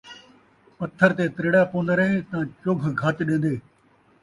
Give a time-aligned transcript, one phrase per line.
[0.77, 3.55] پتھر تے تریڑا پوندا رہے تاں چُگھ گھت ݙیندے